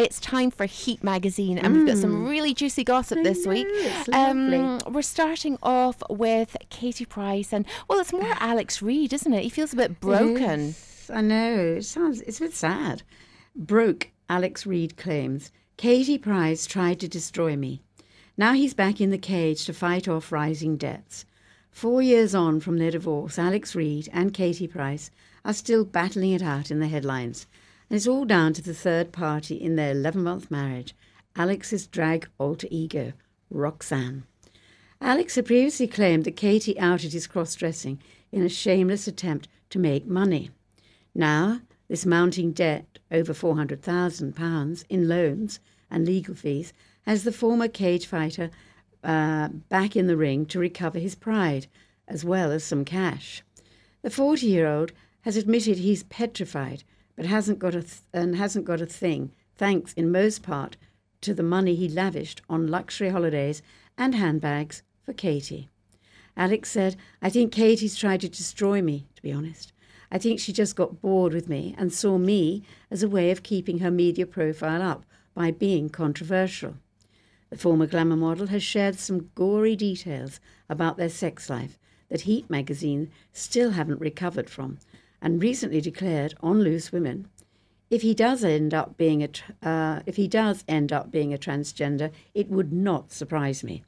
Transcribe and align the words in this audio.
it's 0.00 0.18
time 0.18 0.50
for 0.50 0.64
Heat 0.64 1.04
magazine, 1.04 1.58
and 1.58 1.76
we've 1.76 1.86
got 1.86 1.98
some 1.98 2.26
really 2.26 2.54
juicy 2.54 2.84
gossip 2.84 3.18
Mm. 3.18 3.20
I 3.20 3.24
this 3.24 3.44
know, 3.44 3.52
week. 3.52 3.68
Um, 4.14 4.78
we're 4.92 5.02
starting 5.02 5.58
off 5.62 6.02
with 6.08 6.56
Katie 6.70 7.04
Price, 7.04 7.52
and 7.52 7.66
well, 7.86 8.00
it's 8.00 8.12
more 8.12 8.34
Alex 8.40 8.80
Reid, 8.80 9.12
isn't 9.12 9.32
it? 9.32 9.42
He 9.42 9.50
feels 9.50 9.72
a 9.72 9.76
bit 9.76 10.00
broken. 10.00 10.68
Yes, 10.68 11.10
I 11.12 11.20
know. 11.20 11.74
It 11.78 11.84
sounds 11.84 12.22
it's 12.22 12.38
a 12.38 12.44
bit 12.44 12.54
sad. 12.54 13.02
Broke, 13.54 14.10
Alex 14.28 14.66
Reid 14.66 14.96
claims. 14.96 15.52
Katie 15.76 16.18
Price 16.18 16.66
tried 16.66 17.00
to 17.00 17.08
destroy 17.08 17.56
me. 17.56 17.82
Now 18.36 18.54
he's 18.54 18.74
back 18.74 19.00
in 19.00 19.10
the 19.10 19.18
cage 19.18 19.66
to 19.66 19.74
fight 19.74 20.08
off 20.08 20.32
rising 20.32 20.76
debts. 20.76 21.26
Four 21.70 22.00
years 22.00 22.34
on 22.34 22.60
from 22.60 22.78
their 22.78 22.90
divorce, 22.90 23.38
Alex 23.38 23.74
Reid 23.74 24.08
and 24.12 24.32
Katie 24.32 24.66
Price 24.66 25.10
are 25.44 25.52
still 25.52 25.84
battling 25.84 26.32
it 26.32 26.42
out 26.42 26.70
in 26.70 26.80
the 26.80 26.88
headlines. 26.88 27.46
And 27.90 27.96
it's 27.96 28.06
all 28.06 28.24
down 28.24 28.52
to 28.52 28.62
the 28.62 28.72
third 28.72 29.10
party 29.10 29.56
in 29.56 29.74
their 29.74 29.90
11 29.90 30.22
month 30.22 30.48
marriage, 30.48 30.94
Alex's 31.34 31.88
drag 31.88 32.28
alter 32.38 32.68
ego, 32.70 33.12
Roxanne. 33.50 34.22
Alex 35.00 35.34
had 35.34 35.46
previously 35.46 35.88
claimed 35.88 36.22
that 36.22 36.36
Katie 36.36 36.78
outed 36.78 37.12
his 37.12 37.26
cross 37.26 37.56
dressing 37.56 38.00
in 38.30 38.44
a 38.44 38.48
shameless 38.48 39.08
attempt 39.08 39.48
to 39.70 39.80
make 39.80 40.06
money. 40.06 40.50
Now, 41.16 41.62
this 41.88 42.06
mounting 42.06 42.52
debt 42.52 43.00
over 43.10 43.32
£400,000 43.32 44.84
in 44.88 45.08
loans 45.08 45.58
and 45.90 46.06
legal 46.06 46.36
fees 46.36 46.72
has 47.02 47.24
the 47.24 47.32
former 47.32 47.66
cage 47.66 48.06
fighter 48.06 48.50
uh, 49.02 49.48
back 49.68 49.96
in 49.96 50.06
the 50.06 50.16
ring 50.16 50.46
to 50.46 50.60
recover 50.60 51.00
his 51.00 51.16
pride, 51.16 51.66
as 52.06 52.24
well 52.24 52.52
as 52.52 52.62
some 52.62 52.84
cash. 52.84 53.42
The 54.02 54.10
40 54.10 54.46
year 54.46 54.68
old 54.68 54.92
has 55.22 55.36
admitted 55.36 55.78
he's 55.78 56.04
petrified, 56.04 56.84
but 57.16 57.26
hasn't 57.26 57.58
got 57.58 57.74
a 57.74 57.82
th- 57.82 58.02
and 58.12 58.36
hasn't 58.36 58.64
got 58.64 58.80
a 58.80 58.86
thing, 58.86 59.32
thanks 59.56 59.92
in 59.94 60.10
most 60.10 60.42
part 60.42 60.76
to 61.20 61.34
the 61.34 61.42
money 61.42 61.74
he 61.74 61.88
lavished 61.88 62.40
on 62.48 62.66
luxury 62.66 63.10
holidays 63.10 63.62
and 63.98 64.14
handbags 64.14 64.82
for 65.02 65.12
Katie. 65.12 65.68
Alex 66.36 66.70
said, 66.70 66.96
I 67.20 67.28
think 67.28 67.52
Katie's 67.52 67.96
tried 67.96 68.22
to 68.22 68.28
destroy 68.28 68.80
me, 68.80 69.06
to 69.16 69.22
be 69.22 69.32
honest. 69.32 69.72
I 70.10 70.18
think 70.18 70.40
she 70.40 70.52
just 70.52 70.74
got 70.74 71.00
bored 71.00 71.34
with 71.34 71.48
me 71.48 71.74
and 71.78 71.92
saw 71.92 72.18
me 72.18 72.62
as 72.90 73.02
a 73.02 73.08
way 73.08 73.30
of 73.30 73.42
keeping 73.42 73.78
her 73.78 73.90
media 73.90 74.26
profile 74.26 74.82
up 74.82 75.04
by 75.34 75.50
being 75.50 75.88
controversial. 75.88 76.74
The 77.50 77.58
former 77.58 77.86
glamour 77.86 78.16
model 78.16 78.46
has 78.48 78.62
shared 78.62 78.98
some 78.98 79.30
gory 79.34 79.76
details 79.76 80.40
about 80.68 80.96
their 80.96 81.08
sex 81.08 81.50
life 81.50 81.78
that 82.08 82.22
Heat 82.22 82.48
magazine 82.48 83.10
still 83.32 83.72
haven't 83.72 84.00
recovered 84.00 84.48
from, 84.48 84.78
and 85.22 85.42
recently 85.42 85.80
declared 85.80 86.34
on 86.40 86.60
Loose 86.60 86.92
Women, 86.92 87.28
if 87.90 88.02
he 88.02 88.14
does 88.14 88.44
end 88.44 88.72
up 88.72 88.96
being 88.96 89.22
a 89.22 89.28
uh, 89.68 90.00
if 90.06 90.16
he 90.16 90.28
does 90.28 90.64
end 90.68 90.92
up 90.92 91.10
being 91.10 91.34
a 91.34 91.38
transgender, 91.38 92.12
it 92.34 92.48
would 92.48 92.72
not 92.72 93.12
surprise 93.12 93.64
me. 93.64 93.82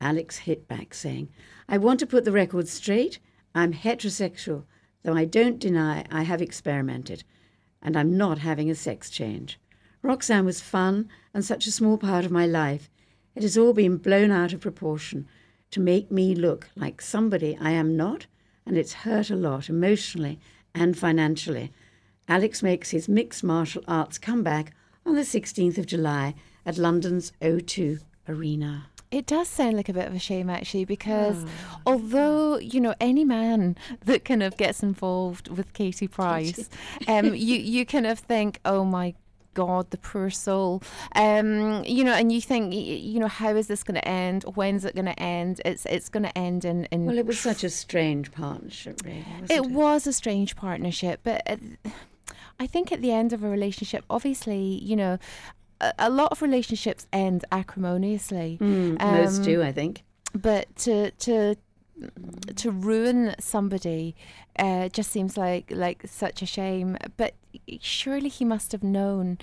Alex 0.00 0.38
hit 0.38 0.66
back, 0.66 0.94
saying, 0.94 1.28
I 1.68 1.78
want 1.78 2.00
to 2.00 2.06
put 2.06 2.24
the 2.24 2.32
record 2.32 2.68
straight. 2.68 3.18
I'm 3.54 3.72
heterosexual, 3.72 4.64
though 5.02 5.14
I 5.14 5.24
don't 5.24 5.58
deny 5.58 6.04
I 6.10 6.22
have 6.22 6.42
experimented, 6.42 7.22
and 7.80 7.96
I'm 7.96 8.16
not 8.16 8.38
having 8.38 8.70
a 8.70 8.74
sex 8.74 9.10
change. 9.10 9.60
Roxanne 10.02 10.44
was 10.44 10.60
fun 10.60 11.08
and 11.32 11.44
such 11.44 11.66
a 11.66 11.72
small 11.72 11.96
part 11.96 12.24
of 12.24 12.30
my 12.30 12.46
life. 12.46 12.90
It 13.34 13.42
has 13.42 13.56
all 13.56 13.72
been 13.72 13.96
blown 13.96 14.30
out 14.30 14.52
of 14.52 14.60
proportion 14.60 15.26
to 15.70 15.80
make 15.80 16.10
me 16.10 16.34
look 16.34 16.68
like 16.76 17.00
somebody 17.00 17.56
I 17.60 17.70
am 17.72 17.96
not, 17.96 18.26
and 18.66 18.76
it's 18.76 18.92
hurt 18.92 19.30
a 19.30 19.36
lot 19.36 19.68
emotionally 19.68 20.38
and 20.74 20.98
financially. 20.98 21.72
Alex 22.28 22.62
makes 22.62 22.90
his 22.90 23.08
mixed 23.08 23.44
martial 23.44 23.82
arts 23.86 24.18
comeback 24.18 24.72
on 25.06 25.14
the 25.14 25.22
16th 25.22 25.78
of 25.78 25.86
July 25.86 26.34
at 26.66 26.78
London's 26.78 27.32
O2 27.42 28.00
Arena. 28.28 28.86
It 29.10 29.26
does 29.26 29.46
sound 29.48 29.76
like 29.76 29.88
a 29.88 29.92
bit 29.92 30.08
of 30.08 30.14
a 30.14 30.18
shame, 30.18 30.50
actually, 30.50 30.84
because 30.84 31.44
Oh. 31.44 31.80
although 31.86 32.58
you 32.58 32.80
know 32.80 32.94
any 33.00 33.24
man 33.24 33.76
that 34.04 34.24
kind 34.24 34.42
of 34.42 34.56
gets 34.56 34.82
involved 34.82 35.48
with 35.48 35.72
Katie 35.72 36.08
Price, 36.08 36.68
um, 37.06 37.26
you 37.34 37.56
you 37.56 37.86
kind 37.86 38.06
of 38.06 38.18
think, 38.18 38.58
oh 38.64 38.84
my 38.84 39.14
God, 39.54 39.90
the 39.90 39.98
poor 39.98 40.30
soul, 40.30 40.82
um, 41.14 41.84
you 41.84 42.04
know, 42.04 42.12
and 42.12 42.32
you 42.32 42.40
think, 42.40 42.74
you 42.74 43.20
know, 43.20 43.28
how 43.28 43.54
is 43.56 43.66
this 43.66 43.82
going 43.82 43.94
to 43.96 44.08
end? 44.08 44.42
When's 44.54 44.84
it 44.84 44.94
going 44.94 45.06
to 45.06 45.18
end? 45.20 45.60
It's 45.64 45.86
it's 45.86 46.08
going 46.08 46.24
to 46.24 46.38
end 46.38 46.64
in 46.64 46.84
in. 46.86 47.06
Well, 47.06 47.18
it 47.18 47.26
was 47.26 47.40
such 47.40 47.64
a 47.64 47.70
strange 47.70 48.32
partnership, 48.32 49.00
really. 49.04 49.24
It 49.44 49.50
it, 49.50 49.66
was 49.66 50.06
a 50.06 50.12
strange 50.12 50.56
partnership, 50.56 51.20
but. 51.22 51.42
uh 51.46 51.56
I 52.60 52.68
think 52.68 52.92
at 52.92 53.02
the 53.02 53.10
end 53.10 53.32
of 53.32 53.42
a 53.42 53.48
relationship, 53.48 54.04
obviously, 54.08 54.78
you 54.80 54.94
know, 54.94 55.18
a, 55.80 55.92
a 55.98 56.10
lot 56.10 56.30
of 56.32 56.42
relationships 56.42 57.06
end 57.12 57.44
acrimoniously. 57.50 58.58
Mm, 58.60 59.00
most 59.00 59.38
um, 59.38 59.44
do, 59.44 59.62
I 59.62 59.72
think. 59.72 60.04
but 60.34 60.74
to 60.76 61.10
to 61.10 61.56
to 62.56 62.70
ruin 62.70 63.34
somebody 63.38 64.14
uh, 64.58 64.88
just 64.88 65.10
seems 65.10 65.36
like 65.36 65.70
like 65.70 66.02
such 66.06 66.42
a 66.42 66.46
shame. 66.46 66.96
But 67.16 67.34
surely 67.80 68.28
he 68.28 68.44
must 68.44 68.72
have 68.72 68.82
known, 68.82 69.38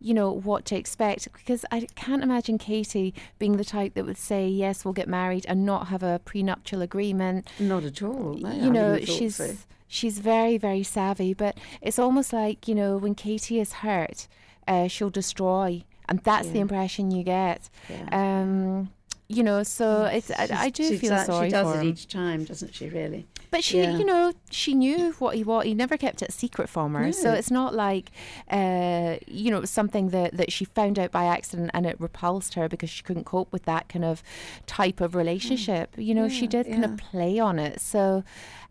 you 0.00 0.14
know, 0.14 0.30
what 0.30 0.64
to 0.66 0.76
expect 0.76 1.28
because 1.32 1.64
I 1.70 1.86
can't 1.94 2.22
imagine 2.22 2.58
Katie 2.58 3.14
being 3.38 3.56
the 3.56 3.64
type 3.64 3.94
that 3.94 4.04
would 4.06 4.18
say 4.18 4.48
yes, 4.48 4.84
we'll 4.84 4.94
get 4.94 5.08
married 5.08 5.46
and 5.48 5.64
not 5.66 5.88
have 5.88 6.02
a 6.02 6.20
prenuptial 6.24 6.82
agreement. 6.82 7.48
Not 7.58 7.84
at 7.84 8.02
all. 8.02 8.34
No, 8.34 8.52
you 8.52 8.70
know, 8.70 8.92
wouldn't 8.92 9.00
have 9.00 9.08
thought 9.08 9.18
she's 9.18 9.36
so. 9.36 9.54
she's 9.88 10.18
very 10.18 10.58
very 10.58 10.82
savvy, 10.82 11.34
but 11.34 11.58
it's 11.80 11.98
almost 11.98 12.32
like 12.32 12.68
you 12.68 12.74
know 12.74 12.96
when 12.96 13.14
Katie 13.14 13.60
is 13.60 13.74
hurt, 13.74 14.28
uh, 14.68 14.88
she'll 14.88 15.10
destroy, 15.10 15.84
and 16.08 16.20
that's 16.20 16.48
the 16.48 16.60
impression 16.60 17.10
you 17.10 17.22
get. 17.24 17.68
Yeah. 17.88 18.08
Um, 18.40 18.90
you 19.28 19.42
know, 19.42 19.62
so 19.62 20.04
it's 20.04 20.30
I, 20.30 20.48
I 20.52 20.68
do 20.70 20.84
She's 20.88 21.00
feel 21.00 21.10
that- 21.10 21.26
sorry 21.26 21.48
She 21.48 21.52
does 21.52 21.66
for 21.74 21.78
it 21.80 21.82
him. 21.82 21.88
each 21.88 22.06
time, 22.08 22.44
doesn't 22.44 22.74
she? 22.74 22.88
Really? 22.88 23.26
But 23.50 23.62
she, 23.62 23.78
yeah. 23.78 23.96
you 23.96 24.04
know, 24.04 24.32
she 24.50 24.74
knew 24.74 25.12
what 25.20 25.36
he 25.36 25.44
was. 25.44 25.64
He 25.64 25.72
never 25.74 25.96
kept 25.96 26.20
it 26.20 26.32
secret 26.32 26.68
from 26.68 26.94
her. 26.94 27.12
So 27.12 27.32
it's 27.32 27.50
not 27.50 27.74
like, 27.74 28.10
uh, 28.50 29.16
you 29.26 29.50
know, 29.52 29.58
it 29.58 29.60
was 29.60 29.70
something 29.70 30.08
that, 30.10 30.36
that 30.36 30.50
she 30.50 30.64
found 30.64 30.98
out 30.98 31.12
by 31.12 31.24
accident 31.26 31.70
and 31.72 31.86
it 31.86 31.96
repulsed 32.00 32.54
her 32.54 32.68
because 32.68 32.90
she 32.90 33.04
couldn't 33.04 33.24
cope 33.24 33.52
with 33.52 33.62
that 33.64 33.88
kind 33.88 34.04
of 34.04 34.22
type 34.66 35.00
of 35.00 35.14
relationship. 35.14 35.94
You 35.96 36.14
know, 36.14 36.28
she 36.28 36.42
Yeah, 36.42 36.50
did 36.62 36.66
kind 36.66 36.84
of 36.84 36.96
play 36.96 37.38
on 37.38 37.60
it. 37.60 37.80
So, 37.80 38.24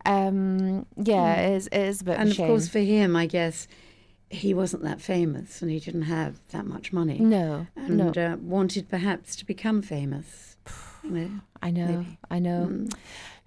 um, 0.04 0.86
yeah, 0.96 1.36
it, 1.36 1.52
is, 1.56 1.66
it 1.68 1.78
is 1.80 2.00
a 2.02 2.04
bit 2.04 2.18
and 2.18 2.30
of 2.30 2.38
of 2.38 2.46
course, 2.46 2.68
for 2.68 2.78
him, 2.80 3.16
I 3.16 3.26
guess 3.26 3.66
he 4.30 4.52
wasn't 4.54 4.82
that 4.82 5.00
famous, 5.00 5.62
and 5.62 5.70
he 5.70 5.78
didn't 5.80 6.02
have 6.02 6.38
that 6.50 6.66
much 6.66 6.92
money, 6.92 7.18
no, 7.18 7.66
no, 7.76 8.08
uh, 8.10 8.36
wanted 8.36 8.88
perhaps 8.88 9.36
to 9.36 9.46
become 9.46 9.82
famous. 9.82 10.56
You 11.04 11.10
know? 11.18 11.30
I 11.62 11.70
know, 11.70 11.86
maybe. 11.86 12.18
I 12.30 12.38
know. 12.38 12.68
Mm. 12.70 12.92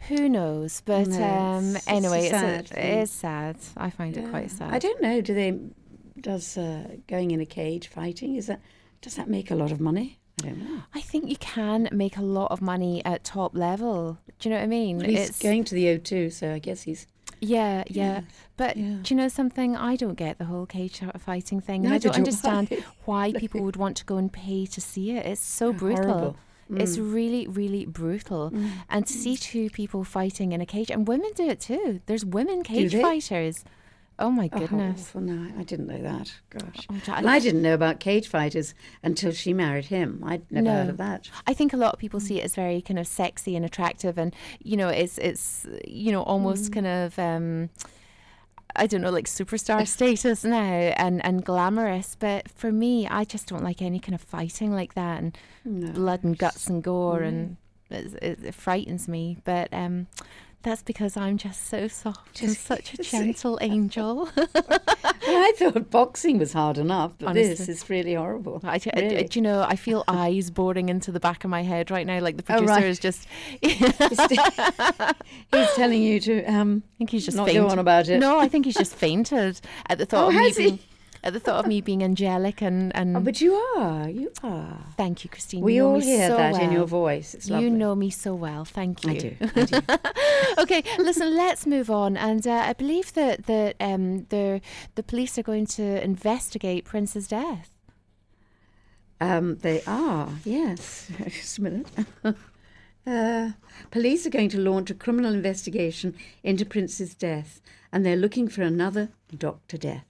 Who 0.08 0.30
knows? 0.30 0.82
But 0.86 1.08
No, 1.10 1.24
um, 1.24 1.64
it's- 1.72 1.76
it's 1.76 1.88
anyway, 1.88 2.22
it's, 2.22 2.30
sad 2.30 2.72
a, 2.72 2.86
it 2.98 3.00
is 3.04 3.12
sad. 3.12 3.58
I 3.76 3.90
find 3.90 4.16
it 4.16 4.30
quite 4.30 4.50
sad. 4.52 4.74
I 4.74 4.80
don't 4.80 5.02
know. 5.02 5.20
Do 5.22 5.34
they? 5.34 5.60
Does 6.22 6.58
uh, 6.58 6.96
going 7.08 7.32
in 7.32 7.40
a 7.42 7.46
cage 7.46 7.88
fighting 7.88 8.36
is 8.36 8.48
that? 8.48 8.62
Does 9.02 9.16
that 9.16 9.30
make 9.30 9.52
a 9.52 9.56
lot 9.56 9.72
of 9.72 9.80
money? 9.82 10.20
I 10.42 10.48
don't 10.48 10.60
know. 10.60 10.82
I 10.96 11.02
think 11.02 11.30
you 11.30 11.36
can 11.36 11.90
make 11.92 12.16
a 12.16 12.22
lot 12.22 12.52
of 12.52 12.62
money 12.62 13.04
at 13.04 13.26
top 13.26 13.54
level. 13.56 14.18
Do 14.40 14.48
you 14.48 14.56
know 14.56 14.60
what 14.60 14.64
I 14.64 14.68
mean? 14.68 15.02
He's 15.02 15.38
going 15.40 15.66
to 15.66 15.76
the 15.76 15.86
O2, 15.98 16.32
so 16.32 16.54
I 16.54 16.60
guess 16.60 16.84
he's. 16.84 17.06
Yeah, 17.40 17.84
yeah. 17.88 18.04
Yeah, 18.14 18.22
But 18.58 18.78
yeah. 18.78 18.98
do 19.02 19.14
you 19.14 19.16
know 19.16 19.28
something? 19.28 19.76
I 19.76 19.96
don't 19.96 20.16
get 20.16 20.38
the 20.38 20.46
whole 20.46 20.66
cage 20.66 21.02
fighting 21.18 21.62
thing. 21.62 21.86
and 21.86 21.94
I 21.94 21.98
don't 21.98 22.14
do 22.14 22.18
understand 22.18 22.70
why 23.06 23.32
people 23.34 23.62
would 23.64 23.76
want 23.76 23.98
to 23.98 24.06
go 24.06 24.18
and 24.18 24.32
pay 24.32 24.66
to 24.66 24.82
see 24.82 25.12
it. 25.12 25.26
It's 25.26 25.42
so 25.42 25.74
brutal. 25.74 26.04
horrible. 26.06 26.36
It's 26.72 26.98
Mm. 26.98 27.14
really, 27.14 27.48
really 27.48 27.86
brutal. 27.88 28.52
Mm. 28.52 28.70
And 28.90 29.08
to 29.08 29.14
see 29.14 29.36
two 29.38 29.72
people 29.72 30.04
fighting 30.04 30.52
in 30.52 30.62
a 30.62 30.68
cage, 30.68 30.92
and 30.92 31.08
women 31.08 31.32
do 31.36 31.48
it 31.50 31.60
too. 31.60 32.02
There's 32.06 32.24
women 32.24 32.62
cage 32.62 32.94
fighters. 32.96 33.64
Oh 34.22 34.30
my 34.30 34.50
Oh, 34.52 34.60
goodness. 34.60 35.02
awful. 35.02 35.22
no, 35.22 35.50
I 35.58 35.64
didn't 35.64 35.88
know 35.88 36.02
that. 36.02 36.34
Gosh. 36.50 36.86
Oh, 36.90 37.14
And 37.14 37.30
I 37.30 37.40
didn't 37.40 37.62
know 37.62 37.74
about 37.74 38.00
cage 38.02 38.28
fighters 38.28 38.74
until 39.02 39.32
she 39.32 39.54
married 39.54 39.86
him. 39.86 40.22
I'd 40.26 40.44
never 40.52 40.70
heard 40.70 40.90
of 40.90 40.98
that. 40.98 41.30
I 41.48 41.54
think 41.54 41.72
a 41.74 41.78
lot 41.78 41.94
of 41.94 41.98
Mm. 42.00 42.02
people 42.02 42.20
see 42.20 42.40
it 42.42 42.44
as 42.44 42.54
very 42.54 42.82
kind 42.82 43.00
of 43.00 43.08
sexy 43.08 43.56
and 43.56 43.64
attractive, 43.66 44.18
and 44.18 44.36
you 44.62 44.76
know, 44.78 44.90
it's 44.90 45.18
it's 45.20 45.66
you 45.88 46.12
know 46.12 46.22
Mm. 46.24 46.28
almost 46.28 46.72
kind 46.74 46.86
of 46.88 47.18
um, 47.18 47.70
I 48.76 48.86
don't 48.88 49.02
know, 49.02 49.10
like 49.10 49.26
superstar 49.26 49.88
status 49.88 50.44
now 50.44 50.94
and 50.98 51.24
and 51.26 51.44
glamorous. 51.46 52.16
But 52.20 52.50
for 52.50 52.72
me, 52.72 53.08
I 53.08 53.24
just 53.24 53.48
don't 53.48 53.64
like 53.64 53.82
any 53.82 54.00
kind 54.00 54.16
of 54.16 54.22
fighting 54.22 54.72
like 54.74 54.94
that 54.96 55.22
and 55.24 55.38
No. 55.66 55.92
blood 55.92 56.24
and 56.24 56.38
guts 56.38 56.68
and 56.68 56.84
gore, 56.84 57.22
Mm. 57.22 57.28
and 57.28 57.58
it, 57.90 58.14
it, 58.22 58.40
it 58.46 58.54
frightens 58.56 59.08
me. 59.08 59.38
But 59.44 59.74
um, 59.74 60.08
that's 60.62 60.84
because 60.84 61.18
I'm 61.18 61.38
just 61.38 61.68
so 61.68 61.88
soft 61.88 62.42
and 62.42 62.50
Just 62.50 62.66
such 62.66 62.94
a 62.94 62.98
gentle 63.04 63.58
angel. 63.62 64.30
Well, 65.28 65.38
I 65.44 65.52
thought 65.58 65.92
boxing 65.92 66.40
was 66.40 66.54
hard 66.54 66.80
enough, 66.80 67.12
but 67.20 67.34
this 67.34 67.70
is 67.70 67.88
really 67.88 68.16
horrible. 68.16 68.62
I, 68.64 68.80
I- 68.96 69.00
Really? 69.00 69.24
do 69.26 69.38
you 69.38 69.44
know, 69.44 69.62
I 69.62 69.76
feel 69.76 70.04
eyes 70.08 70.50
boring 70.50 70.90
into 70.90 71.12
the 71.12 71.20
back 71.20 71.44
of 71.44 71.52
my 71.52 71.62
head 71.62 71.92
right 71.92 72.08
now. 72.08 72.20
Like 72.20 72.38
the 72.38 72.44
Oh, 72.54 72.58
producer 72.58 72.74
right. 72.74 72.84
is 72.86 72.98
just. 73.00 73.28
He's 73.62 73.78
telling 75.76 76.02
you 76.02 76.20
to 76.22 76.44
um, 76.46 76.84
I 76.86 76.98
think 76.98 77.10
he's 77.12 77.26
just 77.26 77.38
not 77.38 77.48
fainted. 77.48 77.64
go 77.64 77.70
on 77.70 77.80
about 77.80 78.08
it. 78.10 78.20
No, 78.20 78.40
I 78.40 78.48
think 78.48 78.66
he's 78.66 78.76
just 78.76 78.96
fainted 78.96 79.60
at 79.88 79.98
the 79.98 80.06
thought 80.06 80.26
Oh, 80.26 80.28
of 80.30 80.36
me 80.36 80.44
has 80.46 80.58
he? 80.58 80.80
At 81.24 81.34
the 81.34 81.40
thought 81.40 81.60
of 81.60 81.68
me 81.68 81.82
being 81.82 82.04
angelic 82.04 82.62
and 82.62 82.96
and. 82.96 83.18
Oh, 83.18 83.20
but 83.20 83.42
you 83.42 83.54
are, 83.54 84.10
you 84.10 84.32
are. 84.44 84.80
Thank 84.98 85.24
you, 85.24 85.30
Christine. 85.30 85.62
We 85.62 85.76
you 85.76 85.86
all 85.86 86.00
hear 86.00 86.28
so 86.28 86.38
that 86.38 86.54
well. 86.54 86.62
in 86.62 86.72
your 86.72 86.86
voice. 86.86 87.34
It's 87.34 87.50
lovely. 87.50 87.66
You 87.66 87.72
know 87.72 87.96
me 87.96 88.10
so 88.10 88.34
well. 88.34 88.66
Thank 88.66 89.04
you. 89.04 89.12
I 89.12 89.18
do. 89.18 89.36
I 89.56 89.64
do. 89.64 89.82
okay, 90.64 90.84
listen. 90.98 91.36
Let's 91.36 91.66
move 91.66 91.90
on. 91.90 92.18
And 92.18 92.46
uh, 92.46 92.64
I 92.66 92.74
believe 92.74 93.14
that 93.14 93.46
that 93.48 93.76
um, 93.80 94.26
the 94.30 94.62
the 94.96 95.04
police 95.04 95.38
are 95.38 95.44
going 95.44 95.66
to 95.68 96.04
investigate 96.04 96.86
Prince's 96.86 97.28
death. 97.28 97.72
Um, 99.22 99.58
they 99.58 99.82
are, 99.86 100.30
yes. 100.46 101.12
Just 101.28 101.58
a 101.58 101.62
minute. 101.62 101.88
uh, 103.08 103.52
police 103.92 104.26
are 104.26 104.30
going 104.30 104.50
to 104.50 104.60
launch 104.60 104.90
a 104.90 104.94
criminal 104.94 105.34
investigation 105.34 106.16
into 106.44 106.66
Prince's 106.66 107.14
death, 107.16 107.62
and 107.92 108.06
they're 108.06 108.16
looking 108.16 108.48
for 108.48 108.62
another 108.62 109.10
Dr. 109.36 109.78
Death. 109.78 110.06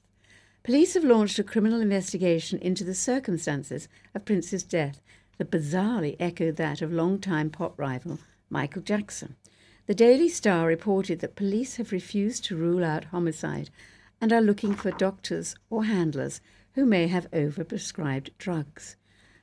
Police 0.64 0.94
have 0.94 1.04
launched 1.04 1.40
a 1.40 1.44
criminal 1.44 1.82
investigation 1.82 2.60
into 2.60 2.84
the 2.84 2.94
circumstances 2.94 3.88
of 4.14 4.26
Prince's 4.26 4.64
death 4.64 5.02
that 5.38 5.52
bizarrely 5.52 6.16
echoed 6.20 6.58
that 6.58 6.82
of 6.82 6.92
longtime 6.92 7.50
pop 7.50 7.80
rival 7.80 8.20
Michael 8.50 8.82
Jackson. 8.82 9.36
The 9.88 9.96
Daily 9.96 10.30
Star 10.30 10.68
reported 10.68 11.20
that 11.20 11.36
police 11.36 11.78
have 11.78 11.92
refused 11.92 12.44
to 12.46 12.56
rule 12.56 12.84
out 12.84 13.06
homicide 13.06 13.70
and 14.22 14.34
are 14.34 14.42
looking 14.42 14.76
for 14.76 14.92
doctors 14.92 15.56
or 15.70 15.86
handlers 15.86 16.42
who 16.74 16.86
may 16.86 17.08
have 17.08 17.32
overprescribed 17.32 18.30
drugs. 18.38 18.96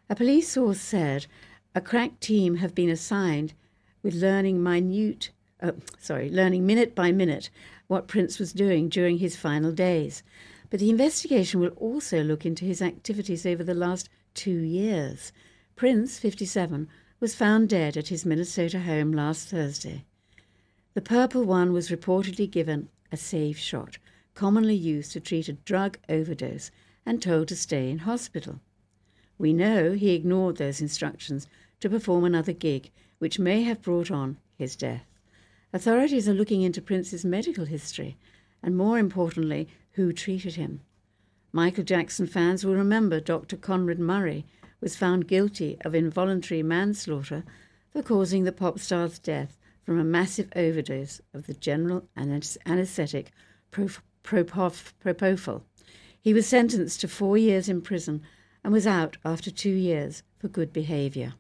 A 0.09 0.15
police 0.15 0.49
source 0.49 0.81
said 0.81 1.27
a 1.75 1.81
crack 1.81 2.21
team 2.21 2.57
have 2.57 2.75
been 2.75 2.91
assigned 2.91 3.55
with 4.03 4.15
learning 4.15 4.63
minute, 4.63 5.31
uh, 5.61 5.73
sorry, 5.99 6.31
learning 6.31 6.67
minute 6.67 6.95
by 6.95 7.11
minute 7.11 7.51
what 7.87 8.07
Prince 8.07 8.39
was 8.39 8.53
doing 8.53 8.89
during 8.89 9.19
his 9.19 9.35
final 9.35 9.73
days. 9.73 10.23
But 10.71 10.81
the 10.81 10.91
investigation 10.91 11.61
will 11.61 11.71
also 11.71 12.23
look 12.23 12.45
into 12.45 12.65
his 12.65 12.83
activities 12.83 13.47
over 13.47 13.63
the 13.63 13.75
last 13.75 14.09
two 14.35 14.59
years. 14.59 15.33
Prince, 15.77 16.19
57, 16.19 16.89
was 17.21 17.35
found 17.35 17.69
dead 17.69 17.97
at 17.97 18.09
his 18.09 18.27
Minnesota 18.27 18.81
home 18.81 19.13
last 19.13 19.49
Thursday. 19.49 20.05
The 20.95 21.03
purple 21.03 21.45
one 21.45 21.73
was 21.73 21.91
reportedly 21.91 22.51
given 22.51 22.89
a 23.13 23.17
save 23.17 23.59
shot, 23.59 23.99
commonly 24.35 24.75
used 24.75 25.13
to 25.13 25.21
treat 25.21 25.49
a 25.49 25.53
drug 25.53 25.99
overdose, 26.09 26.71
and 27.05 27.23
told 27.23 27.49
to 27.49 27.57
stay 27.57 27.91
in 27.91 27.99
hospital. 27.99 28.61
We 29.39 29.53
know 29.53 29.93
he 29.93 30.15
ignored 30.15 30.57
those 30.57 30.81
instructions 30.81 31.47
to 31.81 31.91
perform 31.91 32.25
another 32.25 32.53
gig, 32.53 32.91
which 33.19 33.39
may 33.39 33.63
have 33.63 33.83
brought 33.83 34.11
on 34.11 34.39
his 34.57 34.75
death. 34.75 35.05
Authorities 35.73 36.29
are 36.29 36.35
looking 36.35 36.63
into 36.63 36.83
Prince's 36.83 37.25
medical 37.25 37.67
history 37.67 38.17
and, 38.63 38.77
more 38.77 38.99
importantly, 38.99 39.69
who 39.97 40.13
treated 40.13 40.55
him. 40.55 40.81
Michael 41.53 41.85
Jackson 41.85 42.27
fans 42.27 42.65
will 42.65 42.75
remember 42.75 43.19
Dr. 43.19 43.57
Conrad 43.57 43.99
Murray 43.99 44.45
was 44.81 44.95
found 44.95 45.27
guilty 45.27 45.79
of 45.81 45.95
involuntary 45.95 46.63
manslaughter 46.63 47.45
for 47.91 48.03
causing 48.03 48.45
the 48.45 48.53
pop 48.53 48.79
star's 48.79 49.19
death 49.19 49.59
from 49.85 49.99
a 49.99 50.05
massive 50.05 50.53
overdose 50.55 51.23
of 51.33 51.47
the 51.47 51.55
general 51.55 52.07
anesthetic 52.17 53.31
propofol. 53.73 55.63
He 56.21 56.35
was 56.35 56.47
sentenced 56.47 57.01
to 57.01 57.09
four 57.09 57.39
years 57.39 57.69
in 57.69 57.81
prison 57.81 58.23
and 58.63 58.73
was 58.73 58.87
out 58.87 59.17
after 59.25 59.51
two 59.51 59.71
years 59.71 60.23
for 60.39 60.49
good 60.49 60.73
behaviour. 60.73 61.35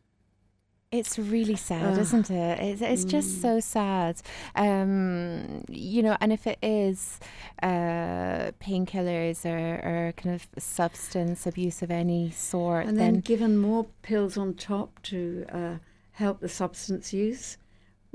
It's 0.92 1.18
really 1.18 1.56
sad, 1.56 1.98
isn't 1.98 2.30
it? 2.30 2.60
It's, 2.60 2.80
it's 2.80 3.04
Mm. 3.04 3.08
just 3.10 3.40
so 3.42 3.58
sad. 3.58 4.22
Um, 4.54 5.64
you 5.68 6.00
know, 6.00 6.16
and 6.20 6.32
if 6.32 6.46
it 6.46 6.58
is 6.62 7.18
uh, 7.60 8.52
painkillers 8.60 9.44
or, 9.44 9.58
or 9.84 10.12
kind 10.16 10.36
of 10.36 10.46
substance 10.62 11.44
abuse 11.44 11.82
of 11.82 11.90
any 11.90 12.30
sort, 12.30 12.86
And 12.86 12.96
then 12.96 13.14
then 13.14 13.20
given 13.20 13.58
more 13.58 13.86
pills 14.02 14.38
on 14.38 14.54
top 14.54 15.02
to 15.04 15.44
uh, 15.52 15.74
help 16.12 16.38
the 16.38 16.48
substance 16.48 17.12
use, 17.12 17.58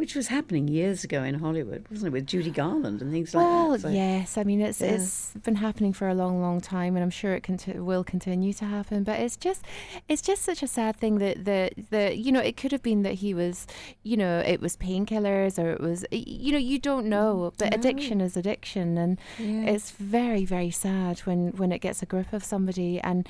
which 0.02 0.16
was 0.16 0.28
happening 0.30 0.68
years 0.68 1.04
ago 1.04 1.22
in 1.24 1.36
Hollywood, 1.36 1.86
wasn't 1.92 2.08
it, 2.08 2.14
with 2.14 2.26
Judy 2.26 2.50
Garland 2.50 3.04
and 3.04 3.12
things 3.12 3.36
like 3.36 3.46
well, 3.46 3.72
that. 3.74 3.82
So- 3.82 3.90
yes. 3.90 4.36
I 4.36 4.44
mean, 4.44 4.60
it's 4.60 4.82
Yeah. 4.82 4.94
it's 4.96 5.34
been 5.44 5.58
happening 5.68 5.94
for 5.94 6.10
a 6.10 6.16
long, 6.16 6.42
long 6.42 6.60
time, 6.60 6.96
and 6.96 7.04
I'm 7.04 7.12
sure 7.12 7.34
it 7.36 7.44
conti- 7.44 7.78
will 7.80 8.04
continue 8.04 8.52
to 8.54 8.66
happen. 8.66 9.04
But 9.04 9.20
it's 9.20 9.38
just, 9.38 9.64
it's 10.10 10.24
just 10.24 10.42
such 10.42 10.64
a 10.64 10.68
sad 10.68 10.98
thing 10.98 11.20
that 11.20 11.46
that 11.46 11.74
that 11.92 12.18
you 12.18 12.32
know, 12.32 12.40
it 12.50 12.58
could 12.58 12.72
have 12.72 12.82
been 12.82 13.04
that 13.04 13.16
he 13.24 13.36
was, 13.36 13.68
you 14.02 14.18
know, 14.18 14.40
it 14.54 14.60
was 14.60 14.76
painkillers 14.76 15.60
or 15.62 15.70
it 15.72 15.80
was, 15.80 16.04
you 16.12 16.52
know, 16.52 16.58
you 16.58 16.80
don't 16.80 17.06
know. 17.06 17.54
But 17.60 17.70
No. 17.70 17.76
addiction 17.78 18.22
is 18.22 18.36
addiction, 18.36 18.98
and 18.98 19.20
Yeah. 19.38 19.66
it's 19.74 19.92
very, 19.92 20.46
very 20.46 20.72
sad 20.72 21.20
when 21.28 21.52
when 21.60 21.72
it 21.72 21.80
gets 21.80 22.02
a 22.02 22.08
grip 22.08 22.34
of 22.34 22.44
somebody, 22.44 23.00
and 23.00 23.30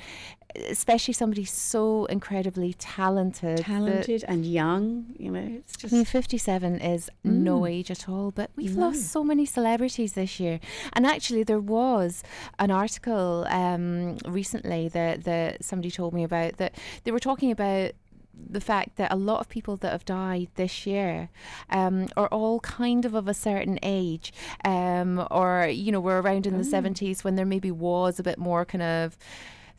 especially 0.54 1.14
somebody 1.14 1.44
so 1.44 2.04
incredibly 2.06 2.74
talented. 2.74 3.58
talented 3.58 4.24
and 4.28 4.44
young, 4.44 5.06
you 5.18 5.30
know, 5.30 5.40
it's 5.58 5.76
just 5.76 5.92
I 5.92 5.96
mean, 5.96 6.04
57 6.04 6.80
is 6.80 7.10
no 7.24 7.60
Mm. 7.62 7.70
age 7.70 7.90
at 7.90 8.08
all, 8.08 8.30
but 8.30 8.50
we've 8.56 8.76
No. 8.76 8.86
lost 8.86 9.10
so 9.10 9.22
many 9.24 9.44
celebrities 9.46 10.12
this 10.14 10.38
year. 10.40 10.60
And 10.92 11.06
actually, 11.06 11.42
there 11.42 11.60
was 11.60 12.22
an 12.58 12.70
article 12.70 13.46
um, 13.48 14.18
recently 14.26 14.88
that, 14.88 15.24
that 15.24 15.64
somebody 15.64 15.90
told 15.90 16.12
me 16.14 16.24
about 16.24 16.56
that 16.58 16.74
they 17.04 17.10
were 17.12 17.18
talking 17.20 17.50
about 17.50 17.92
the 18.34 18.60
fact 18.62 18.96
that 18.96 19.12
a 19.12 19.16
lot 19.16 19.40
of 19.40 19.48
people 19.48 19.76
that 19.76 19.92
have 19.92 20.04
died 20.06 20.48
this 20.56 20.86
year 20.86 21.28
um, 21.70 22.08
are 22.16 22.28
all 22.28 22.60
kind 22.60 23.04
of 23.04 23.14
of 23.14 23.28
a 23.28 23.34
certain 23.34 23.78
age 23.82 24.32
um, 24.64 25.26
or, 25.30 25.66
you 25.70 25.92
know, 25.92 26.00
were 26.00 26.20
around 26.20 26.46
in 26.46 26.54
the 26.54 26.60
Oh. 26.66 26.80
70s 26.80 27.24
when 27.24 27.36
there 27.36 27.46
maybe 27.46 27.70
was 27.70 28.18
a 28.18 28.22
bit 28.22 28.38
more 28.38 28.64
kind 28.64 28.82
of 28.82 29.16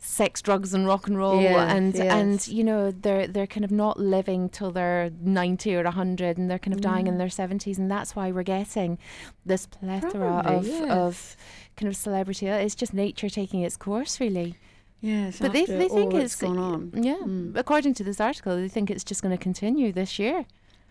sex 0.06 0.42
drugs 0.42 0.74
and 0.74 0.86
rock 0.86 1.06
and 1.06 1.16
roll 1.16 1.40
and 1.40 1.96
and 1.96 2.46
you 2.46 2.62
know 2.62 2.90
they're 2.90 3.26
they're 3.26 3.46
kind 3.46 3.64
of 3.64 3.70
not 3.70 3.98
living 3.98 4.50
till 4.50 4.70
they're 4.70 5.10
90 5.22 5.74
or 5.76 5.82
100 5.82 6.36
and 6.36 6.50
they're 6.50 6.58
kind 6.58 6.74
of 6.74 6.82
dying 6.82 7.06
in 7.06 7.14
Mm. 7.14 7.18
their 7.18 7.28
70s 7.28 7.78
and 7.78 7.90
that's 7.90 8.14
why 8.14 8.30
we're 8.30 8.42
getting 8.42 8.98
this 9.46 9.64
plethora 9.66 10.42
Probably, 10.42 10.56
of 10.58 10.66
yes. 10.66 10.90
of 10.90 11.36
kind 11.76 11.88
of 11.88 11.96
celebrity 11.96 12.46
it's 12.48 12.74
just 12.74 12.92
nature 12.92 13.30
taking 13.30 13.62
its 13.62 13.78
course 13.78 14.20
really 14.20 14.56
yes. 15.00 15.38
but 15.40 15.52
they, 15.54 15.64
they 15.64 15.88
think 15.88 16.12
it's 16.12 16.36
gone 16.36 16.58
on. 16.58 16.90
yeah 16.94 17.16
Mm. 17.24 17.56
according 17.56 17.94
to 17.94 18.04
this 18.04 18.20
article 18.20 18.56
they 18.56 18.68
think 18.68 18.90
it's 18.90 19.04
just 19.04 19.22
going 19.22 19.34
to 19.36 19.42
continue 19.42 19.90
this 19.90 20.18
year 20.18 20.44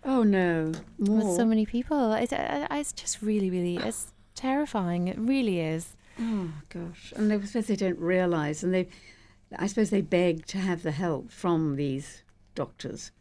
Oh 0.06 0.24
no, 0.24 0.72
more. 0.98 1.18
with 1.20 1.36
so 1.38 1.46
many 1.46 1.66
people 1.68 2.14
it's, 2.14 2.34
uh, 2.34 2.68
it's 2.72 2.92
just 2.94 3.22
really 3.22 3.50
really 3.52 3.78
it's 3.78 4.12
terrifying 4.34 5.08
it 5.08 5.18
really 5.20 5.60
is 5.60 5.96
Oh 6.20 6.50
gosh, 6.70 7.14
and 7.16 7.30
they, 7.32 7.36
I 7.36 7.42
suppose 7.42 7.68
they 7.68 7.76
don't 7.76 8.00
realise, 8.00 8.64
and 8.64 8.74
they, 8.74 8.88
I 9.58 9.68
suppose 9.68 9.90
they 9.90 10.02
beg 10.02 10.46
to 10.48 10.58
have 10.60 10.84
the 10.84 10.92
help 10.92 11.32
from 11.32 11.76
these 11.76 12.24
doctors, 12.56 13.12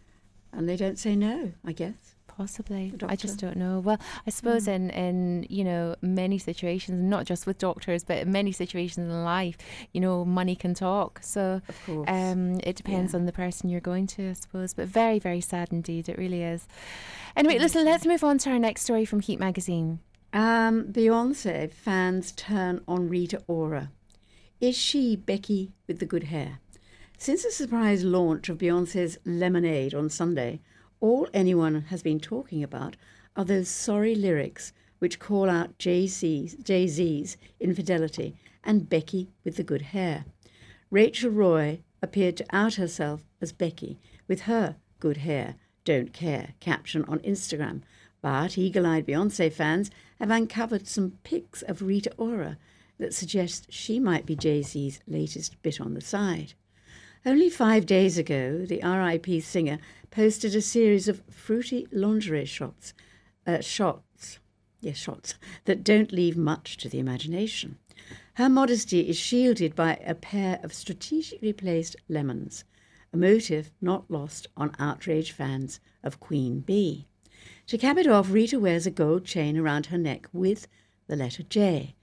and 0.53 0.69
they 0.69 0.77
don't 0.77 0.99
say 0.99 1.17
no. 1.17 1.53
I 1.65 1.73
guess. 1.73 2.15
Possibly. 2.29 2.95
I 3.07 3.15
just 3.15 3.39
don't 3.39 3.59
know. 3.59 3.81
Well, 3.81 3.99
I 4.27 4.31
suppose 4.31 4.65
Mm. 4.65 4.75
in, 4.75 4.91
in, 4.91 5.47
you 5.51 5.65
know, 5.65 5.97
many 6.01 6.39
situations, 6.39 7.03
not 7.03 7.27
just 7.27 7.47
with 7.47 7.59
doctors, 7.59 8.05
but 8.05 8.19
in 8.23 8.33
many 8.33 8.53
situations 8.53 9.07
in 9.07 9.23
life, 9.23 9.59
you 9.93 10.01
know, 10.01 10.25
money 10.25 10.57
can 10.57 10.73
talk. 10.73 11.21
So 11.23 11.61
Of 11.69 11.85
course. 11.85 12.09
um, 12.09 12.59
it 12.65 12.75
depends 12.75 13.13
Yeah. 13.13 13.19
on 13.21 13.27
the 13.27 13.33
person 13.33 13.69
you're 13.69 13.83
going 13.83 14.07
to, 14.09 14.31
I 14.31 14.33
suppose. 14.33 14.73
But 14.73 14.89
very, 14.89 15.19
very 15.19 15.43
sad 15.43 15.69
indeed. 15.73 16.09
It 16.09 16.17
really 16.17 16.43
is. 16.43 16.67
Anyway, 17.37 17.59
listen, 17.59 17.85
let's 17.85 18.07
move 18.07 18.25
on 18.25 18.39
to 18.39 18.51
our 18.51 18.59
next 18.59 18.83
story 18.83 19.05
from 19.05 19.21
Heat 19.21 19.39
Magazine. 19.39 19.99
Um, 20.35 20.85
Beyonce 20.85 21.71
fans 21.71 22.33
turn 22.33 22.83
on 22.89 23.11
Rita 23.11 23.43
Ora. 23.47 23.91
Is 24.61 24.75
she 24.75 25.15
Becky 25.15 25.73
with 25.87 25.99
the 25.99 26.07
good 26.07 26.25
hair? 26.25 26.61
Since 27.19 27.45
the 27.45 27.51
surprise 27.51 28.03
launch 28.03 28.49
of 28.49 28.57
Beyonce's 28.57 29.19
Lemonade 29.27 29.95
on 29.95 30.09
Sunday, 30.09 30.61
all 31.01 31.29
anyone 31.35 31.83
has 31.91 32.03
been 32.03 32.19
talking 32.19 32.63
about 32.63 32.97
are 33.37 33.45
those 33.45 33.69
sorry 33.69 34.15
lyrics 34.15 34.73
which 35.01 35.19
call 35.19 35.51
out 35.51 35.79
Jay-Z's, 35.79 36.55
Jay-Z's 36.63 37.37
infidelity 37.61 38.35
and 38.65 38.89
Becky 38.89 39.29
with 39.45 39.57
the 39.57 39.63
good 39.63 39.83
hair. 39.83 40.25
Rachel 40.91 41.31
Roy 41.31 41.81
appeared 42.01 42.39
to 42.39 42.47
out 42.57 42.75
herself 42.75 43.23
as 43.43 43.53
Becky 43.53 43.99
with 44.27 44.43
her 44.43 44.77
good 44.99 45.19
hair, 45.19 45.57
don't 45.85 46.13
care 46.13 46.55
caption 46.61 47.05
on 47.05 47.19
Instagram. 47.19 47.83
But 48.23 48.57
eagle 48.57 48.87
eyed 48.87 49.05
Beyonce 49.05 49.53
fans 49.53 49.91
have 50.21 50.31
uncovered 50.31 50.87
some 50.87 51.19
pics 51.25 51.63
of 51.63 51.83
Rita 51.83 52.13
Ora 52.17 52.57
that 52.99 53.13
suggest 53.13 53.67
she 53.73 53.99
might 53.99 54.25
be 54.25 54.37
Jay 54.37 54.63
Z's 54.63 55.01
latest 55.09 55.61
bit 55.63 55.81
on 55.81 55.95
the 55.95 56.01
side. 56.01 56.55
Only 57.27 57.51
five 57.51 57.85
days 57.85 58.19
ago, 58.19 58.65
the 58.65 58.81
RIP 58.81 59.43
singer 59.43 59.79
posted 60.13 60.55
a 60.55 60.63
series 60.63 61.09
of 61.09 61.23
fruity 61.31 61.89
lingerie 61.91 62.45
shots, 62.45 62.95
uh, 63.45 63.61
shots, 63.61 64.39
yes, 64.81 64.99
shots 64.99 65.35
that 65.65 65.83
don't 65.83 66.13
leave 66.13 66.37
much 66.37 66.77
to 66.77 66.89
the 66.89 67.01
imagination. 67.01 67.79
Her 68.35 68.49
modesty 68.49 69.09
is 69.09 69.17
shielded 69.17 69.75
by 69.75 69.97
a 69.97 70.15
pair 70.15 70.61
of 70.63 70.73
strategically 70.73 71.53
placed 71.53 71.97
lemons, 72.09 72.65
a 73.13 73.17
motive 73.17 73.73
not 73.81 74.09
lost 74.09 74.47
on 74.57 74.77
outraged 74.79 75.33
fans 75.33 75.81
of 76.05 76.21
Queen 76.21 76.61
Bey. 76.61 77.07
To 77.69 77.79
cap 77.79 77.97
it 77.97 78.07
off, 78.07 78.31
Rita 78.31 78.59
wears 78.59 78.87
a 78.87 78.91
gold 78.91 79.25
chain 79.25 79.57
around 79.57 79.87
her 79.87 79.99
neck 79.99 80.29
with 80.33 80.69
the 81.07 81.17
letter 81.17 81.43
J. 81.43 81.95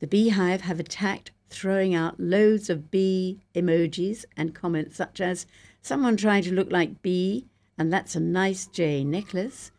The 0.00 0.06
Beehive 0.06 0.62
have 0.62 0.80
attacked 0.80 1.30
throwing 1.48 1.94
out 1.94 2.20
loads 2.20 2.70
of 2.70 2.90
bee 2.90 3.40
emojis 3.54 4.24
and 4.36 4.54
comments 4.54 4.96
such 4.96 5.20
as 5.20 5.46
someone 5.82 6.16
trying 6.16 6.44
to 6.44 6.54
look 6.54 6.70
like 6.70 7.02
bee 7.02 7.46
and 7.76 7.92
that's 7.92 8.14
a 8.14 8.20
nice 8.20 8.66
J 8.66 9.04
necklace, 9.04 9.70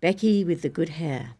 Becky 0.00 0.44
with 0.44 0.62
the 0.62 0.68
good 0.68 0.90
hair. 0.90 1.34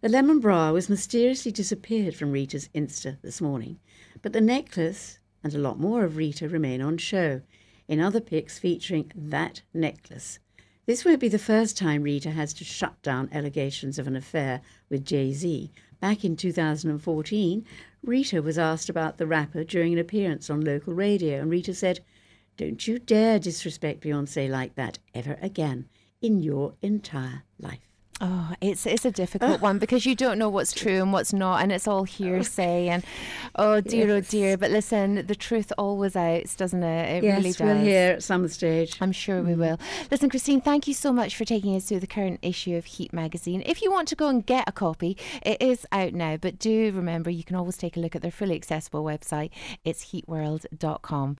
The 0.00 0.08
lemon 0.08 0.40
bra 0.40 0.72
was 0.72 0.90
mysteriously 0.90 1.52
disappeared 1.52 2.14
from 2.14 2.32
Rita's 2.32 2.68
Insta 2.74 3.20
this 3.22 3.40
morning, 3.40 3.78
but 4.22 4.32
the 4.32 4.40
necklace 4.40 5.18
and 5.42 5.54
a 5.54 5.58
lot 5.58 5.78
more 5.78 6.04
of 6.04 6.16
Rita 6.16 6.48
remain 6.48 6.82
on 6.82 6.98
show 6.98 7.42
in 7.88 8.00
other 8.00 8.20
pics 8.20 8.58
featuring 8.58 9.10
that 9.14 9.62
necklace. 9.72 10.38
This 10.86 11.04
won't 11.04 11.18
be 11.18 11.28
the 11.28 11.38
first 11.38 11.76
time 11.76 12.04
Rita 12.04 12.30
has 12.30 12.52
to 12.54 12.64
shut 12.64 13.02
down 13.02 13.28
allegations 13.32 13.98
of 13.98 14.06
an 14.06 14.14
affair 14.14 14.60
with 14.88 15.04
Jay 15.04 15.32
Z. 15.32 15.72
Back 16.00 16.24
in 16.24 16.36
2014, 16.36 17.66
Rita 18.04 18.40
was 18.40 18.56
asked 18.56 18.88
about 18.88 19.18
the 19.18 19.26
rapper 19.26 19.64
during 19.64 19.92
an 19.92 19.98
appearance 19.98 20.48
on 20.48 20.60
local 20.60 20.94
radio, 20.94 21.40
and 21.40 21.50
Rita 21.50 21.74
said, 21.74 22.04
Don't 22.56 22.86
you 22.86 23.00
dare 23.00 23.40
disrespect 23.40 24.00
Beyonce 24.00 24.48
like 24.48 24.76
that 24.76 25.00
ever 25.12 25.36
again 25.42 25.88
in 26.22 26.40
your 26.40 26.74
entire 26.82 27.42
life. 27.58 27.85
Oh, 28.18 28.54
it's 28.62 28.86
it's 28.86 29.04
a 29.04 29.10
difficult 29.10 29.60
one 29.60 29.78
because 29.80 30.06
you 30.06 30.14
don't 30.14 30.38
know 30.38 30.48
what's 30.48 30.72
true 30.72 31.02
and 31.02 31.12
what's 31.12 31.32
not, 31.32 31.62
and 31.62 31.70
it's 31.70 31.86
all 31.86 32.04
hearsay. 32.04 32.88
And 32.88 33.04
oh 33.56 33.80
dear, 33.80 34.08
yes. 34.08 34.26
oh 34.26 34.30
dear. 34.30 34.56
But 34.56 34.70
listen, 34.70 35.26
the 35.26 35.34
truth 35.34 35.72
always 35.76 36.16
outs, 36.16 36.56
doesn't 36.56 36.82
it? 36.82 37.18
It 37.18 37.24
yes, 37.24 37.36
really 37.36 37.50
does. 37.50 37.60
we'll 37.60 37.78
hear 37.78 38.12
at 38.12 38.22
some 38.22 38.48
stage. 38.48 38.96
I'm 39.00 39.12
sure 39.12 39.42
mm. 39.42 39.46
we 39.48 39.54
will. 39.54 39.78
Listen, 40.10 40.30
Christine, 40.30 40.60
thank 40.62 40.88
you 40.88 40.94
so 40.94 41.12
much 41.12 41.36
for 41.36 41.44
taking 41.44 41.76
us 41.76 41.84
through 41.84 42.00
the 42.00 42.06
current 42.06 42.38
issue 42.42 42.76
of 42.76 42.86
Heat 42.86 43.12
magazine. 43.12 43.62
If 43.66 43.82
you 43.82 43.90
want 43.90 44.08
to 44.08 44.16
go 44.16 44.28
and 44.28 44.44
get 44.44 44.68
a 44.68 44.72
copy, 44.72 45.16
it 45.42 45.60
is 45.60 45.86
out 45.92 46.14
now. 46.14 46.38
But 46.38 46.58
do 46.58 46.92
remember, 46.92 47.28
you 47.28 47.44
can 47.44 47.56
always 47.56 47.76
take 47.76 47.96
a 47.96 48.00
look 48.00 48.16
at 48.16 48.22
their 48.22 48.30
fully 48.30 48.54
accessible 48.54 49.04
website. 49.04 49.50
It's 49.84 50.12
heatworld.com. 50.12 51.34